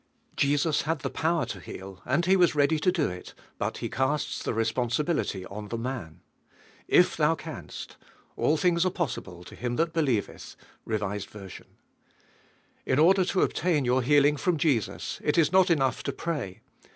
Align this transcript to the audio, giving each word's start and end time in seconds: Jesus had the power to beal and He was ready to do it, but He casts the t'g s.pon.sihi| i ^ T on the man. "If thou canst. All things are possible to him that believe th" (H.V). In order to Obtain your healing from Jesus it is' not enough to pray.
Jesus 0.35 0.81
had 0.81 1.01
the 1.01 1.11
power 1.11 1.45
to 1.45 1.59
beal 1.59 2.01
and 2.05 2.25
He 2.25 2.35
was 2.35 2.55
ready 2.55 2.79
to 2.79 2.91
do 2.91 3.07
it, 3.11 3.35
but 3.59 3.77
He 3.77 3.87
casts 3.87 4.41
the 4.41 4.51
t'g 4.51 4.61
s.pon.sihi| 4.61 5.07
i 5.11 5.23
^ 5.23 5.29
T 5.31 5.45
on 5.45 5.67
the 5.67 5.77
man. 5.77 6.21
"If 6.87 7.15
thou 7.15 7.35
canst. 7.35 7.97
All 8.35 8.57
things 8.57 8.83
are 8.83 8.89
possible 8.89 9.43
to 9.43 9.53
him 9.53 9.75
that 9.75 9.93
believe 9.93 10.25
th" 10.25 10.55
(H.V). 10.91 11.65
In 12.87 12.97
order 12.97 13.23
to 13.25 13.43
Obtain 13.43 13.85
your 13.85 14.01
healing 14.01 14.37
from 14.37 14.57
Jesus 14.57 15.19
it 15.23 15.37
is' 15.37 15.51
not 15.51 15.69
enough 15.69 16.01
to 16.01 16.11
pray. 16.11 16.61